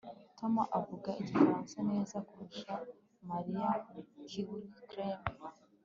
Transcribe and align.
Tom 0.37 0.53
avuga 0.79 1.09
igifaransa 1.21 1.77
neza 1.91 2.15
kurusha 2.27 2.73
Mariya 3.29 3.67
KiwiCreme 4.27 5.29